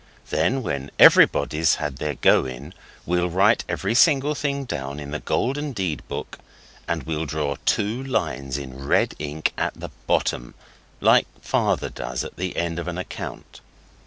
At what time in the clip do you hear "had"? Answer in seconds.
1.75-1.97